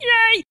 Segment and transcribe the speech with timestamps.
[0.00, 0.42] Yay!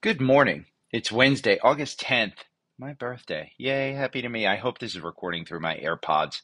[0.00, 0.66] Good morning.
[0.92, 2.38] It's Wednesday, August 10th,
[2.78, 3.52] my birthday.
[3.58, 4.46] Yay, happy to me.
[4.46, 6.40] I hope this is recording through my AirPods.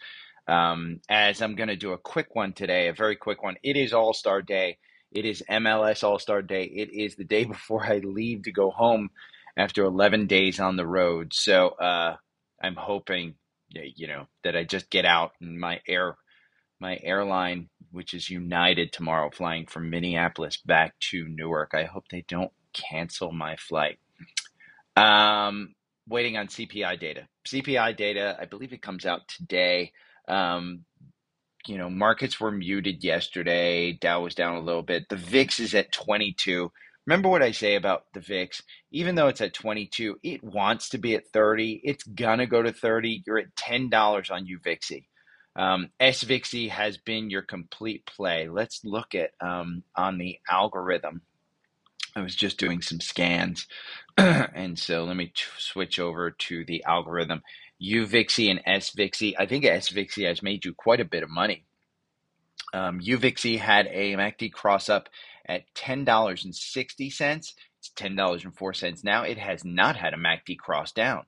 [0.49, 3.57] Um, as I'm going to do a quick one today, a very quick one.
[3.65, 4.79] It is All Star Day.
[5.11, 6.65] It is MLS All Star Day.
[6.65, 9.11] It is the day before I leave to go home
[9.57, 11.35] after 11 days on the road.
[11.35, 12.17] So uh,
[12.63, 13.35] I'm hoping,
[13.71, 16.17] you know, that I just get out and my air
[16.81, 21.73] my airline, which is United tomorrow, flying from Minneapolis back to Newark.
[21.75, 23.99] I hope they don't cancel my flight.
[24.97, 25.75] Um,
[26.09, 27.29] waiting on CPI data.
[27.47, 29.93] CPI data, I believe it comes out today.
[30.29, 30.85] Um,
[31.67, 33.93] you know, markets were muted yesterday.
[33.93, 35.09] Dow was down a little bit.
[35.09, 36.71] The VIX is at 22.
[37.07, 38.63] Remember what I say about the VIX?
[38.93, 41.81] Even though it's at 22, it wants to be at 30.
[41.85, 43.23] It's gonna go to 30.
[43.27, 45.05] You're at $10 on UVIXY.
[45.57, 48.49] Um, SVIXY has been your complete play.
[48.49, 51.23] Let's look at um, on the algorithm.
[52.15, 53.67] I was just doing some scans,
[54.17, 57.43] and so let me t- switch over to the algorithm.
[57.83, 59.35] UVIXY and SVIXY.
[59.39, 61.65] I think SVIXY has made you quite a bit of money.
[62.75, 65.09] Um, UVIXY had a MACD cross up
[65.47, 67.55] at ten dollars and sixty cents.
[67.79, 69.23] It's ten dollars and four cents now.
[69.23, 71.25] It has not had a MACD cross down.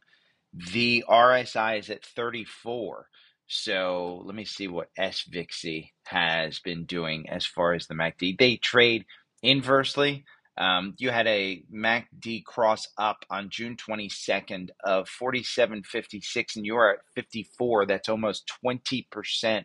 [0.52, 3.08] The RSI is at thirty four.
[3.54, 8.38] So let me see what SVIXY has been doing as far as the MACD.
[8.38, 9.04] They trade
[9.42, 10.24] inversely.
[10.56, 16.94] Um, you had a MACD cross up on June 22nd of 47.56, and you are
[16.94, 17.84] at 54.
[17.84, 19.64] That's almost 20%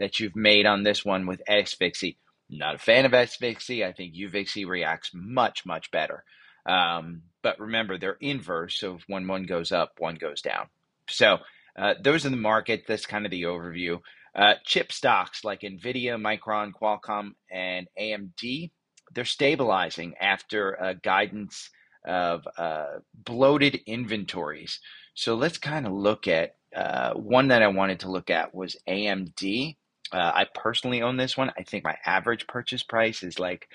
[0.00, 2.16] that you've made on this one with SVIXY.
[2.50, 3.86] Not a fan of SVIXY.
[3.86, 6.24] I think UVIXY reacts much, much better.
[6.66, 8.80] Um, but remember, they're inverse.
[8.80, 10.66] So one one goes up, one goes down.
[11.08, 11.38] So
[11.78, 12.84] uh, those in the market.
[12.86, 14.00] That's kind of the overview.
[14.34, 18.70] Uh, chip stocks like Nvidia, Micron, Qualcomm, and AMD,
[19.14, 21.70] they're stabilizing after uh, guidance
[22.06, 24.80] of uh, bloated inventories.
[25.14, 28.76] So let's kind of look at uh, one that I wanted to look at was
[28.88, 29.76] AMD.
[30.12, 31.50] Uh, I personally own this one.
[31.56, 33.68] I think my average purchase price is like,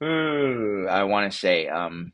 [0.00, 2.12] I want to say um,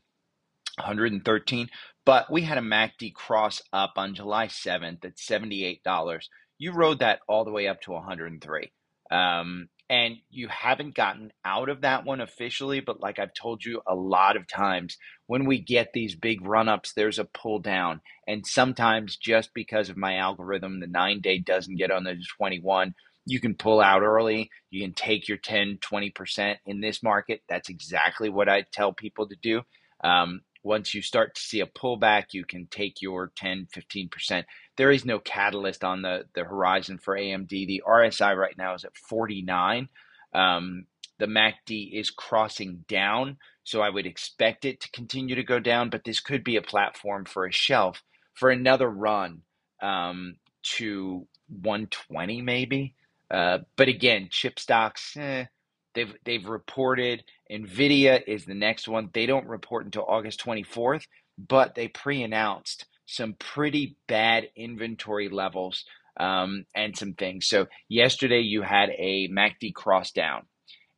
[0.77, 1.69] 113.
[2.05, 6.19] But we had a MACD cross up on July 7th at $78.
[6.57, 8.71] You rode that all the way up to 103.
[9.11, 13.81] Um, and you haven't gotten out of that one officially, but like I've told you
[13.85, 14.97] a lot of times,
[15.27, 18.01] when we get these big run ups, there's a pull down.
[18.27, 22.95] And sometimes just because of my algorithm, the nine day doesn't get on the 21,
[23.25, 24.49] you can pull out early.
[24.69, 27.41] You can take your 10, 20% in this market.
[27.47, 29.61] That's exactly what I tell people to do.
[30.03, 34.43] Um, once you start to see a pullback, you can take your 10, 15%.
[34.77, 37.49] There is no catalyst on the, the horizon for AMD.
[37.49, 39.89] The RSI right now is at 49.
[40.33, 40.85] Um,
[41.19, 45.89] the MACD is crossing down, so I would expect it to continue to go down,
[45.89, 48.01] but this could be a platform for a shelf
[48.33, 49.41] for another run
[49.81, 52.95] um, to 120 maybe.
[53.29, 55.45] Uh, but again, chip stocks, eh,
[55.93, 59.09] they've they've reported Nvidia is the next one.
[59.13, 61.05] They don't report until August 24th,
[61.37, 65.85] but they pre-announced some pretty bad inventory levels
[66.19, 67.47] um, and some things.
[67.47, 70.43] So yesterday you had a MACD cross down,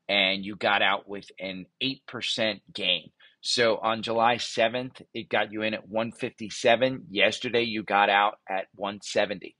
[0.07, 3.11] and you got out with an eight percent gain.
[3.41, 7.05] So on July 7th, it got you in at 157.
[7.11, 9.55] Yesterday, you got out at 170.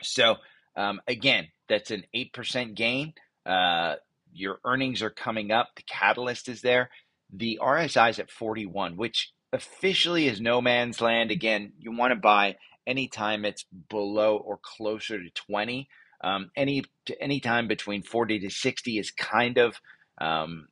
[0.00, 0.36] So
[0.76, 3.14] um, again, that's an 8% gain.
[3.44, 3.96] Uh,
[4.34, 6.90] your earnings are coming up, the catalyst is there.
[7.32, 11.30] The RSI is at 41, which officially is no man's land.
[11.30, 15.88] Again, you want to buy anytime it's below or closer to 20.
[16.22, 16.84] Um, any
[17.20, 19.80] any time between 40 to 60 is kind of
[20.18, 20.68] um,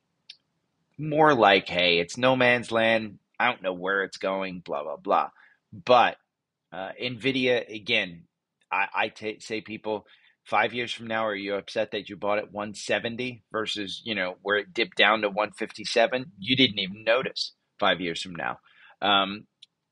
[0.97, 3.19] more like, hey, it's no man's land.
[3.39, 5.29] I don't know where it's going, blah, blah, blah.
[5.71, 6.17] But
[6.71, 8.23] uh, NVIDIA, again,
[8.71, 10.05] I, I t- say people,
[10.43, 14.35] five years from now, are you upset that you bought at 170 versus, you know,
[14.41, 16.33] where it dipped down to 157?
[16.39, 18.59] You didn't even notice five years from now.
[19.01, 19.47] Um,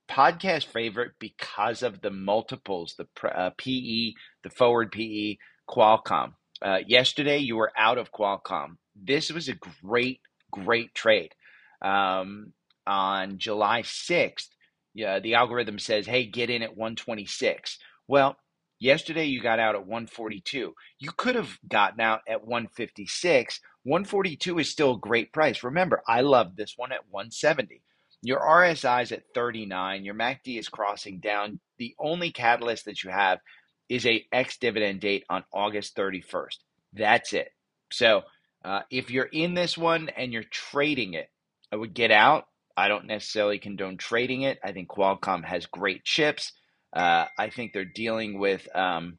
[0.09, 4.13] podcast favorite because of the multiples, the uh, PE,
[4.43, 5.37] the forward PE,
[5.69, 6.33] Qualcomm.
[6.61, 8.77] Uh, yesterday, you were out of Qualcomm.
[8.95, 10.21] This was a great,
[10.51, 11.33] great trade.
[11.81, 12.53] um,
[12.87, 14.47] on July 6th,
[14.93, 17.77] yeah, the algorithm says, hey, get in at 126.
[18.07, 18.37] Well,
[18.81, 20.75] yesterday you got out at 142.
[20.99, 23.61] You could have gotten out at 156.
[23.83, 25.63] 142 is still a great price.
[25.63, 27.81] Remember, I love this one at 170.
[28.23, 30.03] Your RSI is at 39.
[30.03, 31.59] Your MACD is crossing down.
[31.77, 33.39] The only catalyst that you have
[33.87, 36.57] is a ex dividend date on August 31st.
[36.93, 37.51] That's it.
[37.91, 38.23] So
[38.63, 41.29] uh, if you're in this one and you're trading it,
[41.71, 42.45] I would get out.
[42.77, 44.59] I don't necessarily condone trading it.
[44.63, 46.53] I think Qualcomm has great chips.
[46.93, 49.17] Uh, I think they're dealing with um,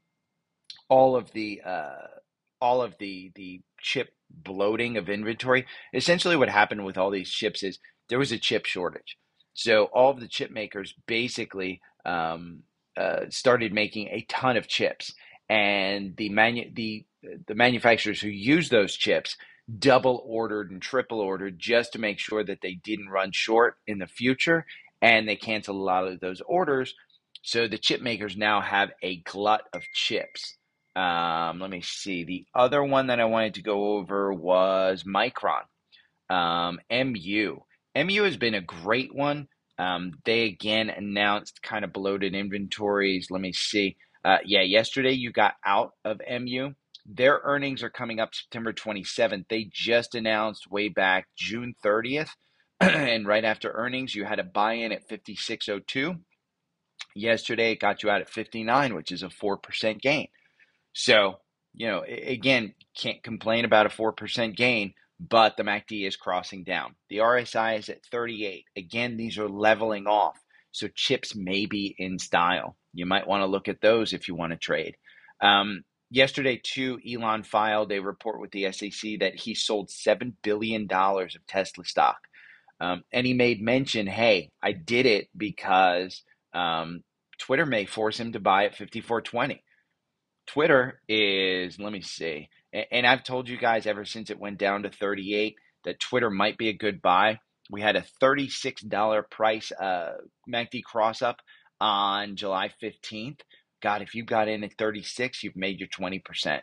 [0.89, 2.07] all of the uh,
[2.61, 5.65] all of the the chip bloating of inventory.
[5.93, 7.79] Essentially, what happened with all these chips is
[8.09, 9.17] there was a chip shortage.
[9.53, 12.63] So all of the chip makers basically um,
[12.97, 15.13] uh, started making a ton of chips,
[15.49, 17.05] and the manu- the
[17.47, 19.37] the manufacturers who use those chips
[19.79, 23.99] double ordered and triple ordered just to make sure that they didn't run short in
[23.99, 24.65] the future,
[25.01, 26.93] and they canceled a lot of those orders.
[27.43, 30.57] So the chip makers now have a glut of chips.
[30.95, 32.23] Um, let me see.
[32.23, 35.63] The other one that I wanted to go over was Micron,
[36.29, 37.57] um, MU.
[37.95, 39.47] MU has been a great one.
[39.77, 43.27] Um, they again announced kind of bloated inventories.
[43.29, 43.97] Let me see.
[44.23, 46.71] Uh, yeah, yesterday you got out of MU.
[47.05, 49.45] Their earnings are coming up September 27th.
[49.49, 52.29] They just announced way back June 30th.
[52.79, 56.19] and right after earnings, you had a buy in at 56.02.
[57.15, 60.27] Yesterday, it got you out at 59, which is a 4% gain.
[60.93, 61.39] So,
[61.73, 64.93] you know, again, can't complain about a 4% gain
[65.29, 66.95] but the MACD is crossing down.
[67.09, 68.65] The RSI is at 38.
[68.75, 70.37] Again, these are leveling off.
[70.71, 72.75] So chips may be in style.
[72.93, 74.95] You might want to look at those if you want to trade.
[75.39, 80.87] Um, yesterday, too, Elon filed a report with the SEC that he sold $7 billion
[80.91, 82.17] of Tesla stock.
[82.81, 87.03] Um, and he made mention hey, I did it because um,
[87.39, 89.59] Twitter may force him to buy at 54.20.
[90.47, 92.49] Twitter is, let me see,
[92.91, 95.55] and I've told you guys ever since it went down to 38
[95.85, 97.39] that Twitter might be a good buy.
[97.69, 100.13] We had a $36 price uh,
[100.49, 101.37] MACD cross up
[101.79, 103.39] on July 15th.
[103.81, 106.61] God, if you got in at 36, you've made your 20%.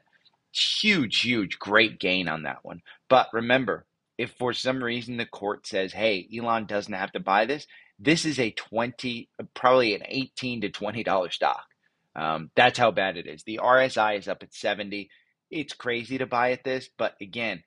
[0.53, 2.81] Huge, huge, great gain on that one.
[3.09, 3.87] But remember,
[4.21, 7.67] if for some reason the court says, hey, Elon doesn't have to buy this,
[7.99, 11.65] this is a 20, probably an 18 to $20 stock.
[12.17, 13.43] Um, that's how bad it is.
[13.45, 15.09] The RSI is up at 70
[15.51, 17.63] it's crazy to buy at this, but again,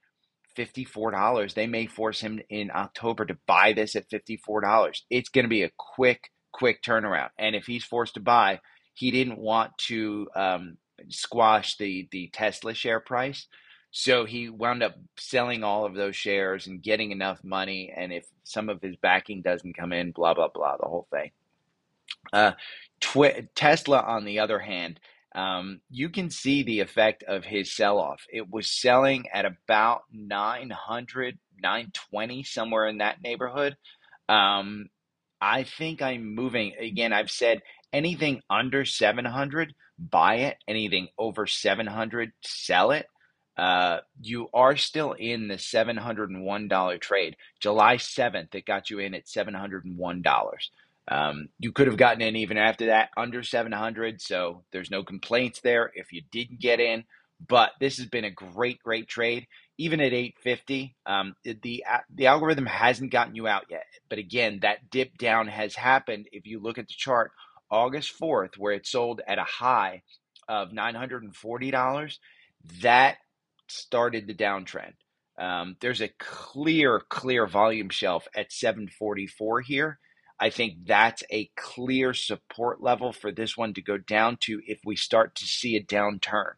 [0.57, 1.53] $54.
[1.53, 5.01] They may force him in October to buy this at $54.
[5.09, 7.29] It's going to be a quick, quick turnaround.
[7.37, 8.59] And if he's forced to buy,
[8.93, 10.77] he didn't want to um,
[11.09, 13.47] squash the, the Tesla share price.
[13.95, 17.93] So he wound up selling all of those shares and getting enough money.
[17.95, 21.29] And if some of his backing doesn't come in, blah, blah, blah, the whole thing.
[22.33, 22.53] Uh,
[23.53, 24.99] Tesla, on the other hand,
[25.35, 28.23] um, you can see the effect of his sell off.
[28.31, 33.77] It was selling at about 900, 920, somewhere in that neighborhood.
[34.27, 34.87] Um,
[35.39, 36.73] I think I'm moving.
[36.79, 37.61] Again, I've said
[37.91, 40.57] anything under 700, buy it.
[40.67, 43.05] Anything over 700, sell it.
[43.57, 47.35] Uh, you are still in the $701 trade.
[47.59, 50.69] July 7th, it got you in at $701.
[51.07, 55.59] Um, you could have gotten in even after that under 700, so there's no complaints
[55.61, 57.03] there if you didn't get in.
[57.45, 59.47] But this has been a great, great trade.
[59.77, 63.85] Even at 850, um, the the algorithm hasn't gotten you out yet.
[64.07, 66.27] But again, that dip down has happened.
[66.31, 67.31] If you look at the chart,
[67.69, 70.03] August 4th, where it sold at a high
[70.47, 72.17] of $940,
[72.81, 73.17] that
[73.73, 74.93] started the downtrend.
[75.39, 79.95] Um, there's a clear, clear volume shelf at 744 here
[80.39, 84.81] I think that's a clear support level for this one to go down to if
[84.85, 86.53] we start to see a downturn.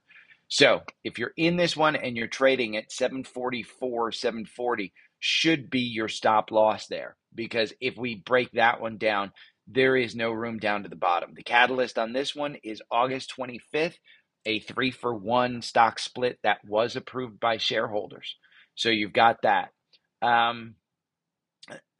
[0.50, 6.10] So if you're in this one and you're trading at 744, 740, should be your
[6.10, 7.17] stop loss there.
[7.36, 9.34] Because if we break that one down,
[9.67, 11.36] there is no room down to the bottom.
[11.36, 13.95] The catalyst on this one is August 25th,
[14.45, 18.35] a three for one stock split that was approved by shareholders.
[18.75, 19.69] So you've got that.
[20.21, 20.75] Um,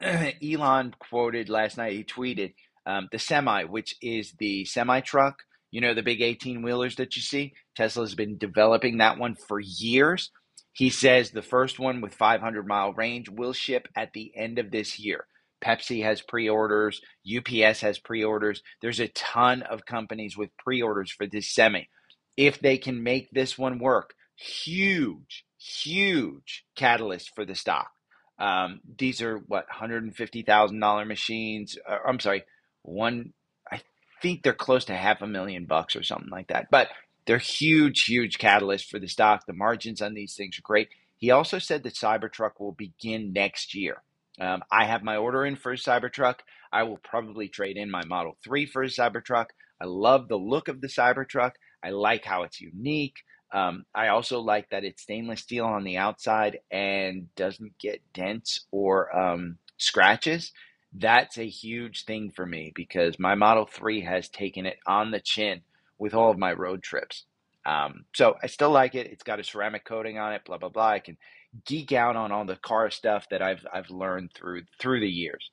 [0.00, 2.54] Elon quoted last night, he tweeted
[2.86, 7.16] um, the semi, which is the semi truck, you know, the big 18 wheelers that
[7.16, 7.54] you see.
[7.76, 10.30] Tesla's been developing that one for years.
[10.72, 14.70] He says the first one with 500 mile range will ship at the end of
[14.70, 15.26] this year.
[15.64, 18.62] Pepsi has pre orders, UPS has pre orders.
[18.82, 21.88] There's a ton of companies with pre orders for this semi.
[22.36, 27.90] If they can make this one work, huge, huge catalyst for the stock.
[28.38, 31.78] Um, these are what $150,000 machines.
[31.88, 32.44] Uh, I'm sorry,
[32.82, 33.32] one,
[33.70, 33.80] I
[34.20, 36.68] think they're close to half a million bucks or something like that.
[36.70, 36.88] But
[37.26, 39.46] they're huge, huge catalyst for the stock.
[39.46, 40.88] The margins on these things are great.
[41.16, 44.02] He also said that Cybertruck will begin next year.
[44.38, 46.36] Um, I have my order in for a Cybertruck.
[46.70, 49.46] I will probably trade in my Model 3 for a Cybertruck.
[49.80, 51.52] I love the look of the Cybertruck.
[51.82, 53.16] I like how it's unique.
[53.52, 58.66] Um, I also like that it's stainless steel on the outside and doesn't get dents
[58.70, 60.52] or um, scratches.
[60.92, 65.20] That's a huge thing for me because my Model 3 has taken it on the
[65.20, 65.62] chin
[65.98, 67.24] with all of my road trips.
[67.64, 69.08] Um, so I still like it.
[69.08, 70.88] It's got a ceramic coating on it, blah, blah, blah.
[70.88, 71.16] I can
[71.64, 75.50] geek out on all the car stuff that I've, I've learned through, through the years.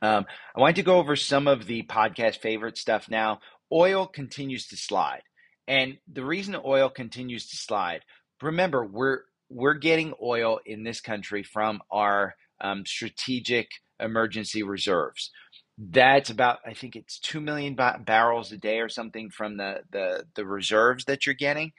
[0.00, 0.24] Um,
[0.56, 3.40] I wanted to go over some of the podcast favorite stuff now.
[3.72, 5.22] Oil continues to slide.
[5.66, 8.02] And the reason oil continues to slide,
[8.42, 13.68] remember, we're we're getting oil in this country from our um, strategic
[14.00, 15.30] emergency reserves.
[15.78, 20.24] That's about, I think it's two million barrels a day or something from the the
[20.34, 21.72] the reserves that you're getting.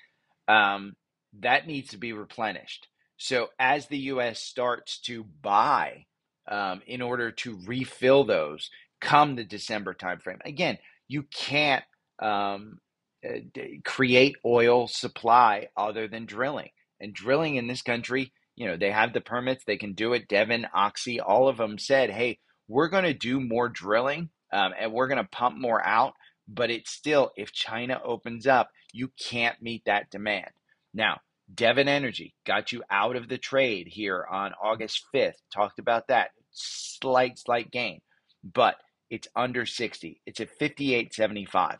[0.47, 0.95] Um,
[1.39, 2.87] that needs to be replenished.
[3.17, 4.39] So as the U.S.
[4.39, 6.05] starts to buy
[6.49, 8.69] um, in order to refill those,
[8.99, 11.83] come the December timeframe, again, you can't
[12.21, 12.79] um,
[13.27, 13.39] uh,
[13.85, 16.69] create oil supply other than drilling.
[16.99, 20.27] And drilling in this country, you know, they have the permits, they can do it.
[20.27, 24.93] Devon, Oxy, all of them said, hey, we're going to do more drilling um, and
[24.93, 26.13] we're going to pump more out.
[26.47, 30.49] But it's still, if China opens up, you can't meet that demand.
[30.93, 31.19] Now,
[31.53, 35.35] Devon Energy got you out of the trade here on August 5th.
[35.53, 36.31] Talked about that.
[36.51, 38.01] Slight, slight gain,
[38.43, 38.75] but
[39.09, 40.21] it's under 60.
[40.25, 41.77] It's at 58.75.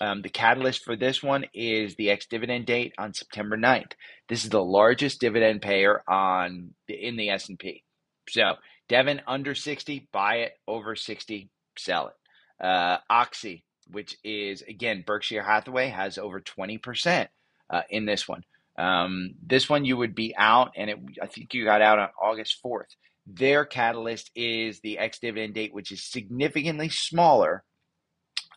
[0.00, 3.92] Um, the catalyst for this one is the ex dividend date on September 9th.
[4.28, 7.84] This is the largest dividend payer on in the S&P.
[8.28, 8.54] So
[8.88, 10.52] Devon under 60, buy it.
[10.66, 12.64] Over 60, sell it.
[12.64, 17.28] Uh, Oxy, which is again Berkshire Hathaway, has over 20%
[17.70, 18.42] uh, in this one.
[18.78, 22.08] Um, this one you would be out, and it, I think you got out on
[22.20, 22.96] August 4th.
[23.26, 27.64] Their catalyst is the ex dividend date, which is significantly smaller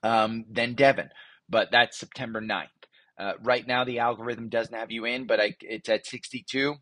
[0.04, 1.10] um, than Devon
[1.50, 2.68] but that's September 9th.
[3.18, 6.76] Uh, right now, the algorithm doesn't have you in, but I, it's at 62.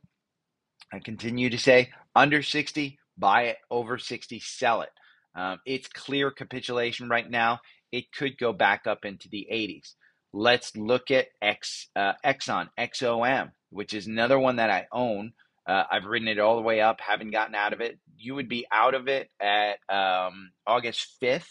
[0.91, 4.89] I continue to say under 60, buy it, over 60, sell it.
[5.35, 7.59] Um, it's clear capitulation right now.
[7.91, 9.93] It could go back up into the 80s.
[10.31, 15.33] Let's look at X, uh, Exxon, XOM, which is another one that I own.
[15.67, 17.97] Uh, I've ridden it all the way up, haven't gotten out of it.
[18.17, 21.47] You would be out of it at um, August 5th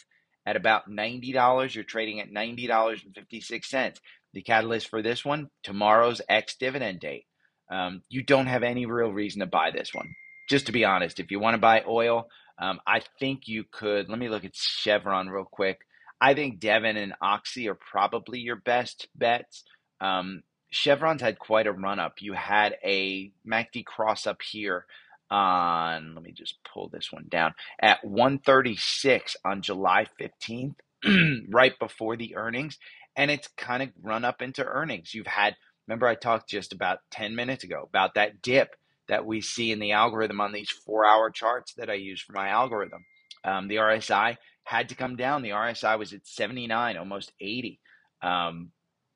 [0.46, 1.74] at about $90.
[1.74, 3.96] You're trading at $90.56.
[4.34, 7.26] The catalyst for this one, tomorrow's ex dividend date.
[7.70, 10.14] Um, you don't have any real reason to buy this one.
[10.48, 12.28] Just to be honest, if you want to buy oil,
[12.58, 14.08] um, I think you could.
[14.08, 15.78] Let me look at Chevron real quick.
[16.20, 19.64] I think Devon and Oxy are probably your best bets.
[20.00, 20.42] Um,
[20.72, 22.22] Chevron's had quite a run up.
[22.22, 24.86] You had a MACD cross up here
[25.30, 30.74] on let me just pull this one down at 136 on July 15th
[31.50, 32.78] right before the earnings
[33.16, 35.14] and it's kind of run up into earnings.
[35.14, 38.76] You've had remember I talked just about 10 minutes ago about that dip
[39.08, 42.32] that we see in the algorithm on these 4 hour charts that I use for
[42.32, 43.04] my algorithm.
[43.44, 45.42] Um, the RSI had to come down.
[45.42, 47.80] The RSI was at 79 almost 80
[48.22, 48.70] um,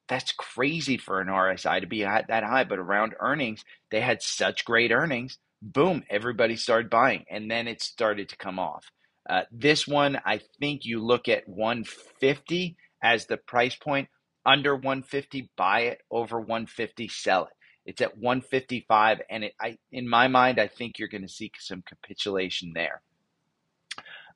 [0.09, 4.65] that's crazy for an RSI to be that high but around earnings they had such
[4.65, 8.91] great earnings boom, everybody started buying, and then it started to come off.
[9.29, 14.09] Uh, this one, I think you look at 150 as the price point.
[14.45, 16.03] Under 150, buy it.
[16.11, 17.53] Over 150, sell it.
[17.85, 21.51] It's at 155, and it, I, in my mind, I think you're going to see
[21.59, 23.03] some capitulation there.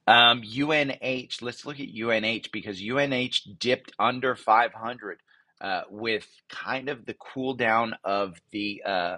[0.06, 5.18] Um, UNH, let's look at UNH because UNH dipped under 500
[5.60, 9.16] uh, with kind of the cool down of the uh,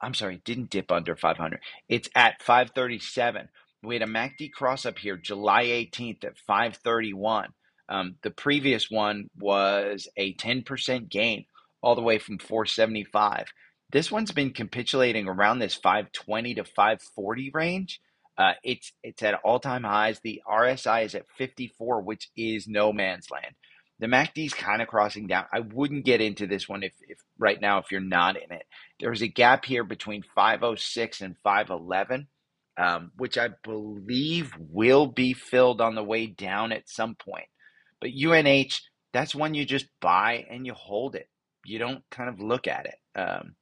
[0.00, 1.60] I'm sorry, didn't dip under 500.
[1.88, 3.48] It's at 537.
[3.82, 7.50] We had a MACD cross up here July 18th at 531.
[7.88, 11.46] Um, the previous one was a 10% gain
[11.82, 13.46] all the way from 475.
[13.90, 18.00] This one's been capitulating around this 520 to 540 range.
[18.36, 20.20] Uh, it's it's at all time highs.
[20.20, 23.54] The RSI is at 54, which is no man's land.
[24.00, 25.46] The MACD is kind of crossing down.
[25.52, 28.64] I wouldn't get into this one if, if right now if you're not in it.
[29.00, 32.28] There's a gap here between 506 and 511,
[32.76, 37.48] um, which I believe will be filled on the way down at some point.
[38.00, 38.80] But UNH,
[39.12, 41.28] that's one you just buy and you hold it.
[41.64, 43.18] You don't kind of look at it.
[43.18, 43.56] Um,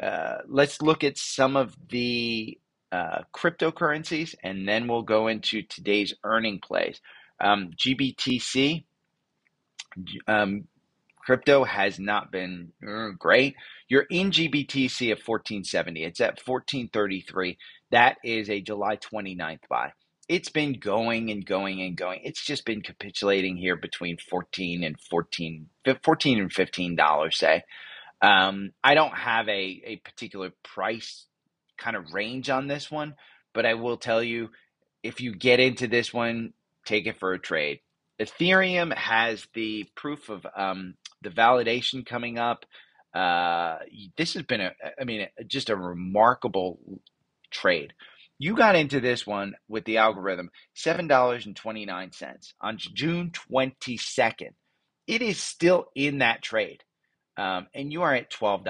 [0.00, 2.58] uh, let's look at some of the
[2.92, 7.00] uh, cryptocurrencies, and then we'll go into today's earning plays.
[7.40, 8.84] Um, GBTC,
[10.26, 10.64] um,
[11.18, 13.56] crypto has not been uh, great.
[13.88, 16.04] You're in GBTC at 1470.
[16.04, 17.58] It's at 1433.
[17.90, 19.92] That is a July 29th buy.
[20.28, 22.20] It's been going and going and going.
[22.24, 25.68] It's just been capitulating here between 14 and 14,
[26.04, 27.64] 14 and 15 dollars, say.
[28.22, 31.26] Um, I don't have a, a particular price
[31.78, 33.14] kind of range on this one,
[33.54, 34.50] but I will tell you
[35.02, 36.52] if you get into this one,
[36.84, 37.80] take it for a trade.
[38.20, 42.66] Ethereum has the proof of um, the validation coming up.
[43.14, 43.78] Uh,
[44.16, 46.78] this has been a, I mean, just a remarkable
[47.50, 47.92] trade.
[48.38, 54.50] You got into this one with the algorithm, $7.29 on June 22nd.
[55.06, 56.82] It is still in that trade
[57.40, 58.64] um, and you are at $12.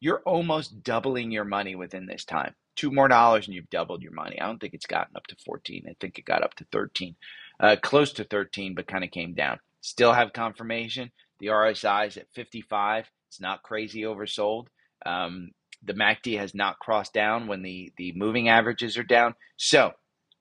[0.00, 2.54] You're almost doubling your money within this time.
[2.76, 4.40] Two more dollars and you've doubled your money.
[4.40, 5.84] I don't think it's gotten up to 14.
[5.88, 7.14] I think it got up to 13,
[7.60, 9.58] uh, close to 13, but kind of came down.
[9.80, 11.10] Still have confirmation.
[11.40, 13.06] The RSI is at 55.
[13.28, 14.66] It's not crazy oversold.
[15.06, 15.50] Um,
[15.82, 19.34] the MACD has not crossed down when the, the moving averages are down.
[19.56, 19.92] So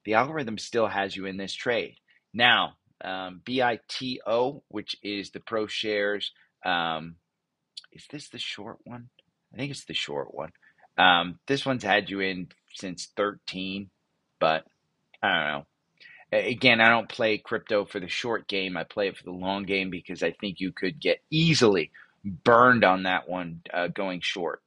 [0.05, 1.95] the algorithm still has you in this trade.
[2.33, 6.25] Now, um, BITO, which is the ProShares
[6.65, 7.15] um,
[7.91, 9.09] is this the short one?
[9.53, 10.51] I think it's the short one.
[10.97, 13.89] Um, this one's had you in since 13,
[14.39, 14.65] but
[15.23, 15.65] I don't know.
[16.31, 18.77] Again, I don't play crypto for the short game.
[18.77, 21.91] I play it for the long game because I think you could get easily
[22.23, 24.61] burned on that one uh, going short.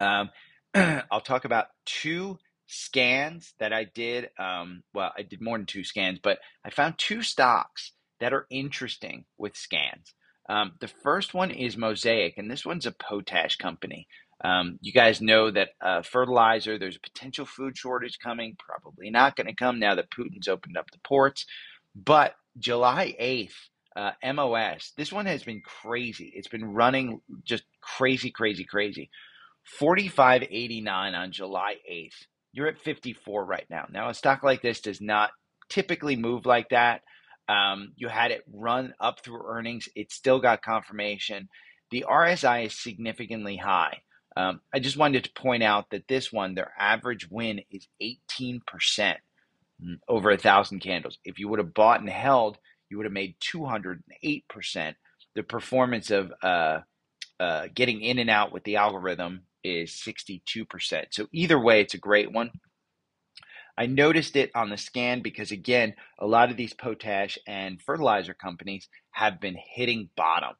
[0.00, 0.30] Um,
[0.74, 4.30] I'll talk about two scans that I did.
[4.38, 8.46] Um, well, I did more than two scans, but I found two stocks that are
[8.50, 10.14] interesting with scans.
[10.48, 14.06] Um, the first one is Mosaic, and this one's a potash company.
[14.44, 19.34] Um, you guys know that uh, fertilizer, there's a potential food shortage coming, probably not
[19.36, 21.46] going to come now that Putin's opened up the ports.
[21.94, 23.54] But July 8th,
[23.96, 26.32] uh, MOS, this one has been crazy.
[26.34, 29.10] It's been running just crazy, crazy, crazy.
[29.80, 32.26] 45.89 on July 8th.
[32.52, 33.86] You're at 54 right now.
[33.90, 35.30] Now, a stock like this does not
[35.68, 37.02] typically move like that.
[37.48, 39.88] Um, you had it run up through earnings.
[39.94, 41.48] It still got confirmation.
[41.90, 44.00] The RSI is significantly high.
[44.36, 48.60] Um, I just wanted to point out that this one, their average win is 18%
[49.00, 49.16] mm,
[50.08, 51.18] over a thousand candles.
[51.24, 52.58] If you would have bought and held,
[52.90, 54.94] you would have made 208%.
[55.34, 56.80] The performance of uh,
[57.40, 61.06] uh, getting in and out with the algorithm is 62%.
[61.10, 62.50] So either way, it's a great one.
[63.78, 68.32] I noticed it on the scan because, again, a lot of these potash and fertilizer
[68.32, 70.54] companies have been hitting bottom.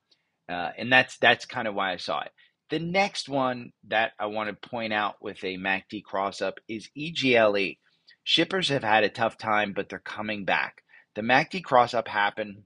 [0.48, 2.30] Uh, and that's that's kind of why I saw it.
[2.70, 6.88] The next one that I want to point out with a MACD cross up is
[6.96, 7.76] EGLE.
[8.24, 10.82] Shippers have had a tough time, but they're coming back.
[11.14, 12.64] The MACD cross up happened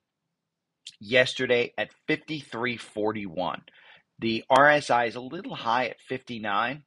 [1.01, 3.61] yesterday at 53.41.
[4.19, 6.83] The RSI is a little high at 59.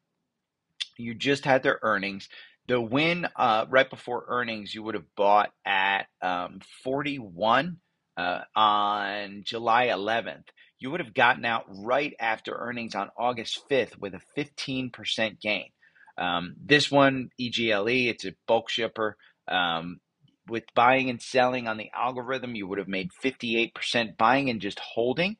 [0.98, 2.30] You just had their earnings.
[2.68, 7.78] The win uh, right before earnings, you would have bought at um, 41
[8.18, 10.46] uh, on July 11th.
[10.80, 15.70] You would have gotten out right after earnings on August 5th with a 15% gain.
[16.18, 19.18] Um, this one, EGLE, it's a bulk shipper.
[19.48, 20.00] Um,
[20.48, 24.18] with buying and selling on the algorithm, you would have made 58%.
[24.18, 25.38] Buying and just holding,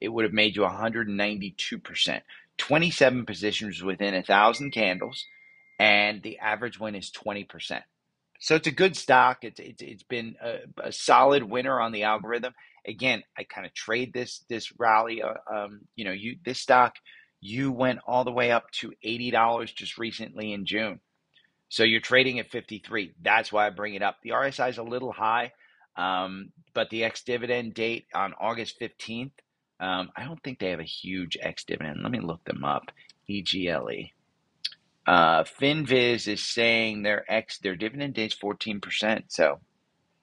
[0.00, 2.20] it would have made you 192%.
[2.56, 5.26] 27 positions within a thousand candles
[5.78, 7.82] and the average win is 20%.
[8.38, 9.38] So it's a good stock.
[9.42, 12.54] It's it's, it's been a, a solid winner on the algorithm.
[12.86, 15.22] Again, I kind of trade this this rally.
[15.22, 16.96] Uh, um, you know, you this stock
[17.40, 21.00] you went all the way up to eighty dollars just recently in June.
[21.70, 23.14] So you're trading at 53.
[23.22, 24.18] That's why I bring it up.
[24.22, 25.52] The RSI is a little high,
[25.96, 29.32] um, but the ex dividend date on August 15th.
[29.80, 32.00] Um, I don't think they have a huge ex dividend.
[32.02, 32.92] Let me look them up.
[33.30, 34.10] EGLE.
[35.08, 39.58] Uh, Finviz is saying their ex their dividend is fourteen percent, so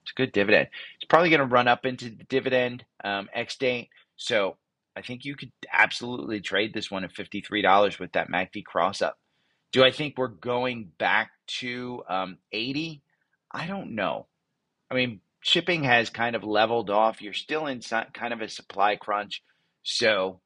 [0.03, 0.67] it's a good dividend.
[0.95, 4.57] It's probably going to run up into the dividend um, ex date, so
[4.95, 8.63] I think you could absolutely trade this one at fifty three dollars with that MACD
[8.63, 9.17] cross up.
[9.71, 13.01] Do I think we're going back to um, eighty?
[13.51, 14.27] I don't know.
[14.91, 17.23] I mean, shipping has kind of leveled off.
[17.23, 17.81] You're still in
[18.13, 19.41] kind of a supply crunch,
[19.81, 20.41] so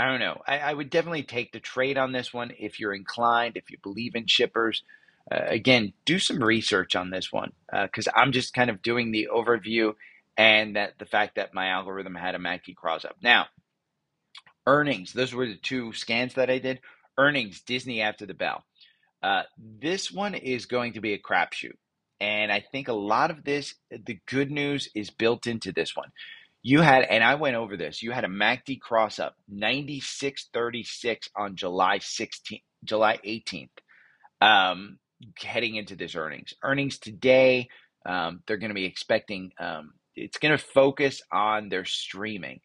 [0.00, 0.40] I don't know.
[0.46, 3.76] I, I, would definitely take the trade on this one if you're inclined, if you
[3.82, 4.82] believe in shippers.
[5.30, 9.12] Uh, again, do some research on this one because uh, I'm just kind of doing
[9.12, 9.92] the overview
[10.38, 13.16] and that the fact that my algorithm had a MACD cross up.
[13.22, 13.48] Now,
[14.66, 15.12] earnings.
[15.12, 16.80] Those were the two scans that I did.
[17.18, 18.64] Earnings, Disney after the bell.
[19.22, 21.76] Uh, this one is going to be a crapshoot.
[22.20, 26.10] And I think a lot of this, the good news is built into this one.
[26.62, 31.56] You had, and I went over this, you had a MACD cross up 96.36 on
[31.56, 33.70] July 16th, July 18th,
[34.42, 34.98] um,
[35.42, 36.52] heading into this earnings.
[36.62, 37.68] Earnings today,
[38.04, 42.60] um, they're going to be expecting, um, it's going to focus on their streaming.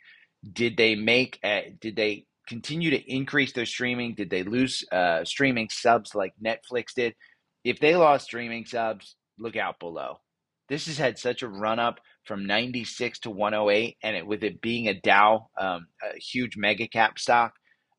[0.51, 4.13] Did they make, a, did they continue to increase their streaming?
[4.13, 7.15] Did they lose uh, streaming subs like Netflix did?
[7.63, 10.19] If they lost streaming subs, look out below.
[10.67, 14.61] This has had such a run up from 96 to 108, and it, with it
[14.61, 17.53] being a Dow, um, a huge mega cap stock,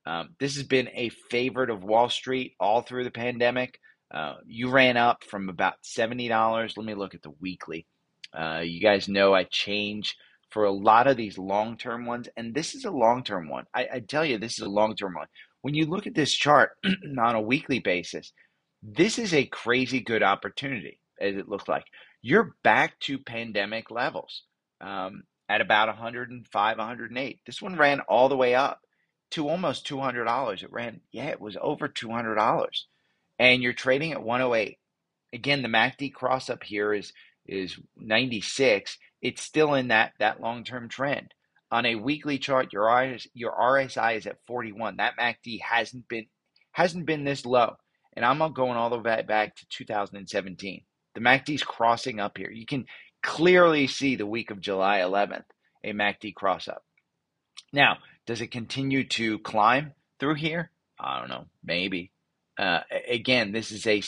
[0.07, 3.79] um, this has been a favorite of Wall Street all through the pandemic.
[4.13, 6.77] Uh, you ran up from about $70.
[6.77, 7.87] Let me look at the weekly.
[8.33, 10.15] Uh, you guys know I change
[10.51, 13.65] for a lot of these long term ones, and this is a long term one.
[13.75, 15.27] I, I, tell you, this is a long term one.
[15.63, 16.71] When you look at this chart
[17.19, 18.33] on a weekly basis,
[18.83, 21.85] this is a crazy good opportunity, as it looks like.
[22.29, 24.43] You're back to pandemic levels
[24.81, 27.41] um, at about 105, 108.
[27.47, 28.81] This one ran all the way up
[29.31, 30.65] to almost $200.
[30.65, 32.67] It ran, yeah, it was over $200.
[33.39, 34.77] And you're trading at 108.
[35.33, 37.13] Again, the MACD cross up here is
[37.47, 41.33] is 96 it's still in that that long-term trend.
[41.71, 44.97] On a weekly chart, your RS, your RSI is at 41.
[44.97, 46.27] That MACD hasn't been
[46.73, 47.77] hasn't been this low.
[48.15, 50.83] And I'm going all the way back to 2017.
[51.17, 52.51] The MACD's crossing up here.
[52.51, 52.85] You can
[53.23, 55.47] clearly see the week of July 11th,
[55.83, 56.85] a MACD cross up.
[57.73, 60.71] Now, does it continue to climb through here?
[61.01, 61.47] I don't know.
[61.65, 62.13] Maybe.
[62.59, 64.03] Uh, again, this is a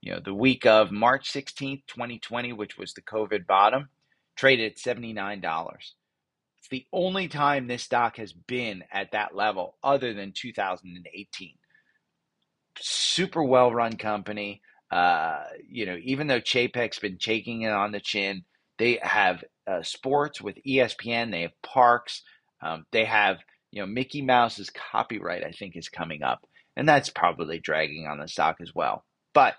[0.00, 3.88] you know the week of March 16th, 2020, which was the COVID bottom
[4.36, 5.76] traded at $79.
[6.58, 11.54] It's the only time this stock has been at that level other than 2018.
[12.78, 14.62] Super well run company.
[14.90, 18.44] Uh, you know, even though Chapek's been taking it on the chin,
[18.78, 22.22] they have uh, sports with ESPN, they have parks,
[22.62, 23.38] um, they have,
[23.70, 26.46] you know, Mickey Mouse's copyright, I think, is coming up.
[26.76, 29.04] And that's probably dragging on the stock as well.
[29.32, 29.54] But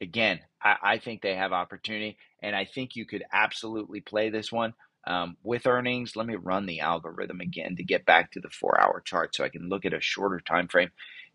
[0.00, 4.52] again, I, I, think they have opportunity, and I think you could absolutely play this
[4.52, 4.74] one
[5.06, 6.16] um, with earnings.
[6.16, 9.48] Let me run the algorithm again to get back to the four-hour chart so I
[9.48, 10.90] can look at a shorter time frame.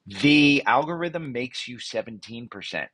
[0.06, 2.88] The algorithm makes you 17%.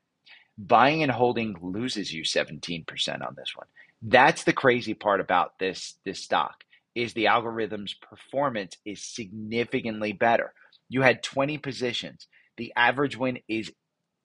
[0.62, 2.86] Buying and holding loses you 17%
[3.26, 3.68] on this one.
[4.02, 6.64] That's the crazy part about this this stock
[6.96, 10.54] is the algorithm's performance is significantly better.
[10.90, 12.28] You had 20 positions.
[12.58, 13.72] The average win is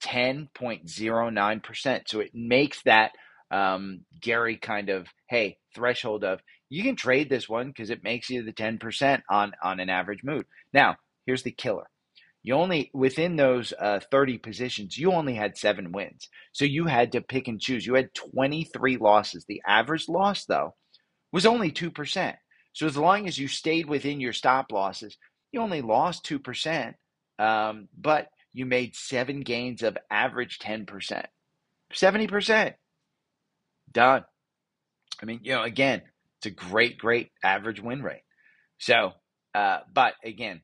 [0.03, 2.01] 10.09%.
[2.07, 3.11] So it makes that
[3.51, 8.29] um, Gary kind of, hey, threshold of you can trade this one because it makes
[8.29, 10.45] you the 10% on, on an average move.
[10.73, 11.87] Now, here's the killer.
[12.45, 16.29] You only, within those uh, 30 positions, you only had seven wins.
[16.51, 17.87] So you had to pick and choose.
[17.87, 19.45] You had 23 losses.
[19.47, 20.75] The average loss, though,
[21.31, 22.35] was only 2%.
[22.73, 25.17] So as long as you stayed within your stop losses,
[25.51, 26.93] you only lost 2%.
[27.39, 31.25] Um, but you made seven gains of average 10%.
[31.95, 32.73] 70%.
[33.91, 34.23] Done.
[35.19, 36.03] I mean, you know, again,
[36.37, 38.21] it's a great, great average win rate.
[38.77, 39.13] So,
[39.55, 40.61] uh, but again,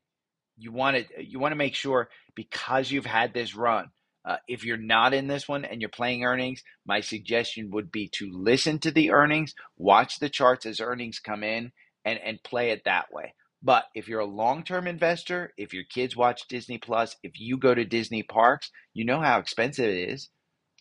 [0.62, 3.90] you want to you want to make sure because you've had this run.
[4.24, 8.08] Uh, if you're not in this one and you're playing earnings, my suggestion would be
[8.14, 11.72] to listen to the earnings, watch the charts as earnings come in,
[12.06, 13.34] and and play it that way.
[13.64, 17.58] But if you're a long term investor, if your kids watch Disney Plus, if you
[17.58, 20.30] go to Disney parks, you know how expensive it is.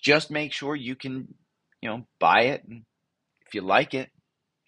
[0.03, 1.35] Just make sure you can,
[1.83, 2.83] you know, buy it and
[3.47, 4.11] if you like it.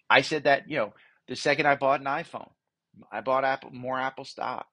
[0.09, 0.93] I said that, you know,
[1.27, 2.51] the second I bought an iPhone,
[3.11, 4.67] I bought Apple more Apple stock.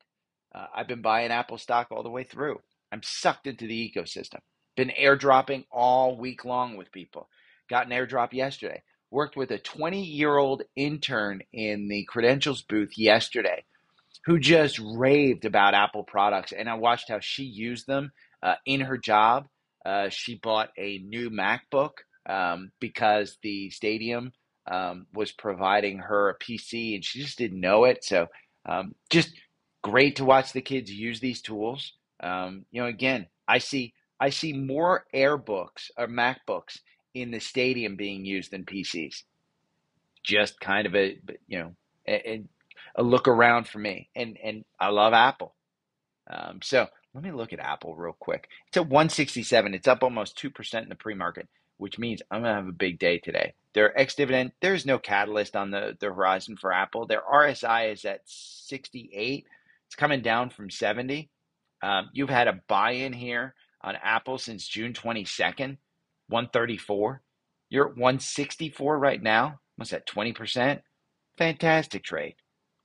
[0.54, 2.60] Uh, I've been buying Apple stock all the way through.
[2.92, 4.40] I'm sucked into the ecosystem.
[4.76, 7.28] Been airdropping all week long with people.
[7.68, 12.96] Got an airdrop yesterday worked with a 20 year old intern in the credentials booth
[12.96, 13.64] yesterday
[14.24, 16.52] who just raved about Apple products.
[16.52, 19.46] And I watched how she used them uh, in her job.
[19.84, 21.90] Uh, she bought a new MacBook
[22.28, 24.32] um, because the stadium
[24.70, 28.04] um, was providing her a PC and she just didn't know it.
[28.04, 28.26] So,
[28.66, 29.32] um, just
[29.82, 31.94] great to watch the kids use these tools.
[32.22, 36.80] Um, you know, again, I see I see more AirBooks or MacBooks
[37.14, 39.22] in the stadium being used than PCs.
[40.22, 41.72] Just kind of a you know
[42.06, 42.42] a,
[42.94, 45.54] a look around for me, and and I love Apple.
[46.30, 48.48] Um, so let me look at Apple real quick.
[48.68, 49.74] It's at 167.
[49.74, 52.98] It's up almost two percent in the pre-market, which means I'm gonna have a big
[52.98, 53.54] day today.
[53.72, 57.06] Their ex-dividend, there's no catalyst on the the horizon for Apple.
[57.06, 59.46] Their RSI is at 68.
[59.90, 61.28] It's coming down from 70.
[61.82, 65.78] Um, you've had a buy-in here on Apple since June 22nd,
[66.28, 67.20] 134.
[67.70, 69.58] You're at 164 right now.
[69.74, 70.80] What's that, 20%?
[71.38, 72.36] Fantastic trade.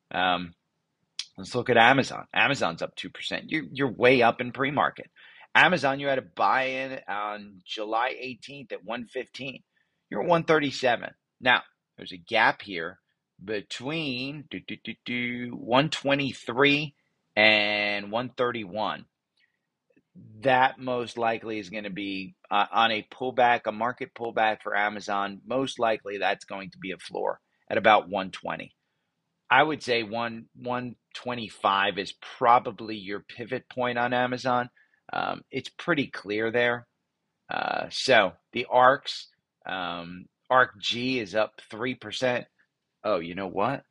[0.09, 0.55] Um,
[1.37, 2.25] let's look at Amazon.
[2.33, 3.43] Amazon's up 2%.
[3.49, 5.11] You're, you're way up in pre market.
[5.53, 9.61] Amazon, you had a buy in on July 18th at 115.
[10.09, 11.11] You're at 137.
[11.39, 11.61] Now,
[11.97, 12.97] there's a gap here
[13.43, 16.95] between do, do, do, 123
[17.35, 19.05] and 131
[20.41, 24.75] that most likely is going to be uh, on a pullback, a market pullback for
[24.75, 25.41] Amazon.
[25.45, 28.73] Most likely that's going to be a floor at about 120.
[29.49, 34.69] I would say one 125 is probably your pivot point on Amazon.
[35.11, 36.87] Um, it's pretty clear there.
[37.49, 39.27] Uh, so the ARCs,
[39.67, 42.45] um, ARK G is up three percent.
[43.05, 43.85] Oh, you know what?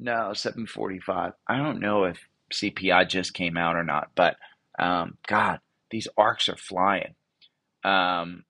[0.00, 1.32] No, 745.
[1.48, 2.18] I don't know if
[2.52, 4.36] CPI just came out or not, but
[4.78, 7.14] um, God, these arcs are flying.
[7.84, 8.44] Um,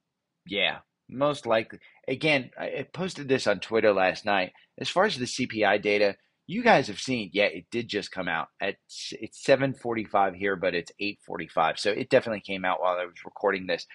[0.47, 1.79] yeah, most likely.
[2.09, 4.53] Again, I posted this on Twitter last night.
[4.79, 8.29] As far as the CPI data, you guys have seen, yeah, it did just come
[8.29, 8.77] out at
[9.13, 11.79] it's 7:45 here, but it's 8:45.
[11.79, 13.87] So it definitely came out while I was recording this.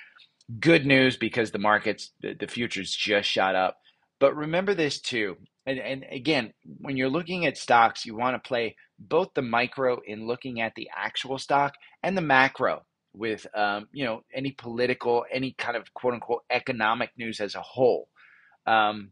[0.59, 3.77] Good news because the markets, the, the futures just shot up.
[4.23, 5.35] But remember this too.
[5.65, 9.99] And, and again, when you're looking at stocks, you want to play both the micro
[10.07, 15.25] in looking at the actual stock and the macro with um, you know any political,
[15.29, 18.07] any kind of quote unquote economic news as a whole.
[18.65, 19.11] Um,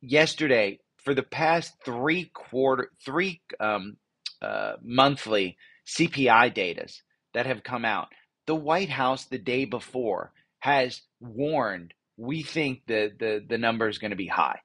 [0.00, 3.98] yesterday, for the past three quarter, three um,
[4.40, 7.02] uh, monthly CPI datas
[7.34, 8.08] that have come out,
[8.46, 13.98] the White House the day before has warned we think the the the number is
[13.98, 14.60] going to be high.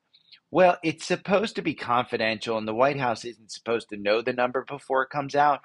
[0.52, 4.32] Well, it's supposed to be confidential, and the White House isn't supposed to know the
[4.32, 5.62] number before it comes out.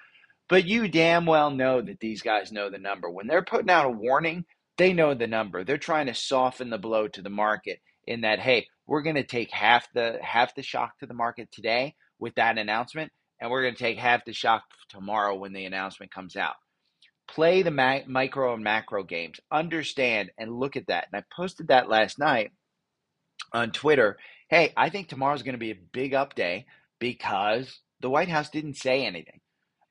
[0.49, 3.09] But you damn well know that these guys know the number.
[3.09, 4.45] When they're putting out a warning,
[4.77, 5.65] they know the number.
[5.65, 9.23] They're trying to soften the blow to the market in that, hey, we're going to
[9.23, 13.63] take half the half the shock to the market today with that announcement, and we're
[13.63, 16.55] going to take half the shock tomorrow when the announcement comes out.
[17.33, 19.41] Play the ma- micro and macro games.
[19.51, 21.09] Understand and look at that.
[21.13, 22.53] And I posted that last night
[23.53, 24.19] on Twitter
[24.53, 26.67] hey, I think tomorrow's going to be a big up day
[27.01, 29.41] because the White House didn't say anything.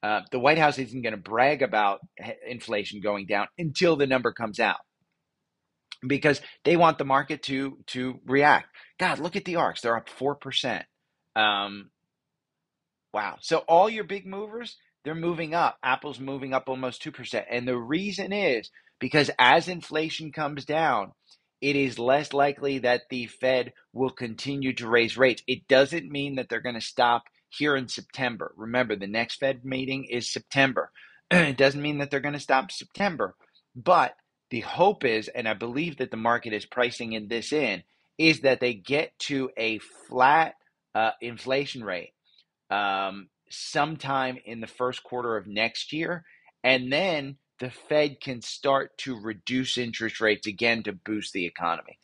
[0.04, 2.00] Uh, the White House isn't going to brag about
[2.48, 4.78] inflation going down until the number comes out
[6.08, 8.68] because they want the market to to react.
[9.00, 10.86] God, look at the arcs; they're up four percent.
[11.36, 11.90] Um,
[13.14, 13.38] wow!
[13.42, 15.78] So all your big movers, they're moving up.
[15.84, 21.14] Apple's moving up almost two percent, and the reason is because as inflation comes down,
[21.62, 25.44] it is less likely that the Fed will continue to raise rates.
[25.48, 28.54] It doesn't mean that they're going to stop here in September.
[28.58, 30.92] Remember, the next Fed meeting is September.
[31.32, 33.36] it doesn't mean that they're going to stop September,
[33.76, 34.16] but
[34.52, 37.84] the hope is, and I believe that the market is pricing in this in,
[38.18, 40.56] is that they get to a flat
[40.96, 42.14] uh, inflation rate
[42.70, 46.26] um, sometime in the first quarter of next year.
[46.64, 52.00] And then the Fed can start to reduce interest rates again to boost the economy.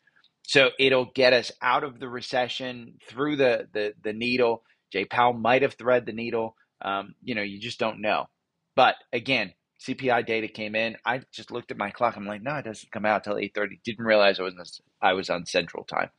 [0.47, 4.63] So it'll get us out of the recession through the the, the needle.
[4.91, 6.55] Jay Powell might have thread the needle.
[6.81, 8.27] Um, you know, you just don't know.
[8.75, 9.53] But again,
[9.85, 10.95] CPI data came in.
[11.05, 12.15] I just looked at my clock.
[12.15, 13.81] I'm like, no, it doesn't come out till 8:30.
[13.83, 16.09] Didn't realize I was I was on Central Time.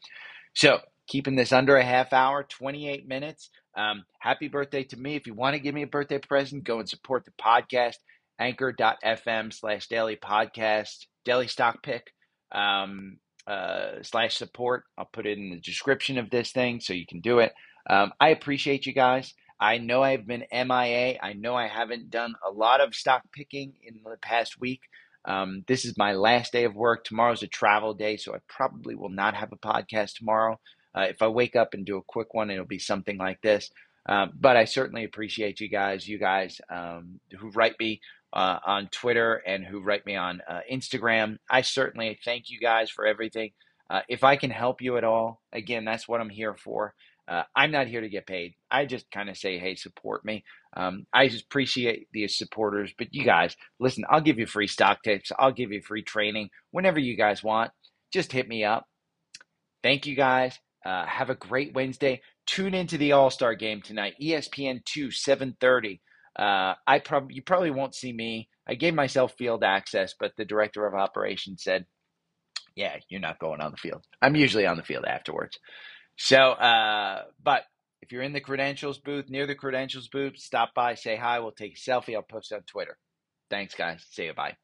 [0.54, 3.50] So keeping this under a half hour, 28 minutes.
[3.76, 5.16] Um, happy birthday to me.
[5.16, 7.94] If you want to give me a birthday present, go and support the podcast
[8.38, 12.12] anchor.fm slash daily podcast, daily stock pick
[12.52, 14.84] um, uh, slash support.
[14.96, 17.52] I'll put it in the description of this thing so you can do it.
[17.88, 19.34] Um, I appreciate you guys.
[19.60, 21.18] I know I've been MIA.
[21.20, 24.82] I know I haven't done a lot of stock picking in the past week.
[25.24, 27.04] Um, this is my last day of work.
[27.04, 30.60] Tomorrow's a travel day, so I probably will not have a podcast tomorrow.
[30.94, 33.70] Uh, if I wake up and do a quick one, it'll be something like this.
[34.08, 38.00] Um, but I certainly appreciate you guys, you guys um, who write me
[38.32, 41.38] uh, on Twitter and who write me on uh, Instagram.
[41.50, 43.52] I certainly thank you guys for everything.
[43.90, 46.94] Uh, if I can help you at all, again, that's what I'm here for.
[47.26, 48.54] Uh, I'm not here to get paid.
[48.70, 50.44] I just kind of say, hey, support me.
[50.74, 52.92] Um, I just appreciate the supporters.
[52.96, 55.30] But you guys, listen, I'll give you free stock tips.
[55.38, 57.70] I'll give you free training whenever you guys want.
[58.10, 58.86] Just hit me up.
[59.82, 60.58] Thank you guys.
[60.88, 62.22] Uh, have a great Wednesday.
[62.46, 66.00] Tune into the All Star game tonight, ESPN two, seven thirty.
[66.38, 68.48] Uh, I probably you probably won't see me.
[68.66, 71.84] I gave myself field access, but the director of operations said,
[72.74, 74.02] "Yeah, you're not going on the field.
[74.22, 75.58] I'm usually on the field afterwards."
[76.16, 77.64] So, uh, but
[78.00, 81.40] if you're in the credentials booth near the credentials booth, stop by, say hi.
[81.40, 82.14] We'll take a selfie.
[82.14, 82.96] I'll post on Twitter.
[83.50, 84.06] Thanks, guys.
[84.10, 84.32] See you.
[84.34, 84.56] Bye.